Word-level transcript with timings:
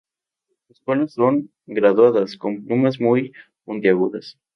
Sus 0.65 0.79
colas 0.81 1.13
son 1.13 1.51
graduadas, 1.67 2.35
con 2.35 2.65
plumas 2.65 2.99
muy 2.99 3.33
puntiagudas. 3.65 4.35